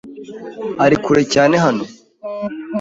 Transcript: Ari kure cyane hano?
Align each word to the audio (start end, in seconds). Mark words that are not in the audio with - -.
Ari 0.83 0.97
kure 1.03 1.23
cyane 1.33 1.55
hano? 1.63 1.83